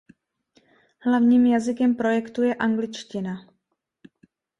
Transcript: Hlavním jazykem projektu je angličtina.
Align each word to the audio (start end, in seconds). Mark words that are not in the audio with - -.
Hlavním 1.01 1.45
jazykem 1.45 1.95
projektu 1.95 2.41
je 2.43 2.55
angličtina. 2.55 3.37